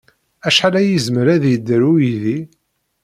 Acḥal 0.47 0.75
ay 0.79 0.89
yezmer 0.93 1.27
ad 1.35 1.43
yedder 1.47 1.81
uydi? 1.91 2.37